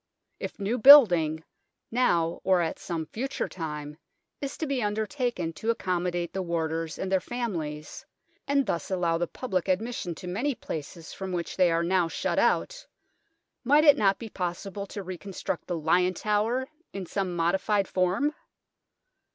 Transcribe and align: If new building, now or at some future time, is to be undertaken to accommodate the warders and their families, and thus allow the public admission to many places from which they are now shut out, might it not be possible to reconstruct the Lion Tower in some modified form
If 0.39 0.57
new 0.57 0.79
building, 0.79 1.43
now 1.91 2.41
or 2.43 2.61
at 2.61 2.79
some 2.79 3.05
future 3.05 3.47
time, 3.47 3.97
is 4.41 4.57
to 4.57 4.65
be 4.65 4.81
undertaken 4.81 5.53
to 5.53 5.69
accommodate 5.69 6.33
the 6.33 6.41
warders 6.41 6.97
and 6.97 7.11
their 7.11 7.19
families, 7.19 8.03
and 8.47 8.65
thus 8.65 8.89
allow 8.89 9.19
the 9.19 9.27
public 9.27 9.67
admission 9.67 10.15
to 10.15 10.27
many 10.27 10.55
places 10.55 11.13
from 11.13 11.31
which 11.33 11.55
they 11.55 11.69
are 11.69 11.83
now 11.83 12.07
shut 12.07 12.39
out, 12.39 12.83
might 13.63 13.83
it 13.83 13.95
not 13.95 14.17
be 14.17 14.27
possible 14.29 14.87
to 14.87 15.03
reconstruct 15.03 15.67
the 15.67 15.77
Lion 15.77 16.15
Tower 16.15 16.67
in 16.93 17.05
some 17.05 17.35
modified 17.35 17.87
form 17.87 18.33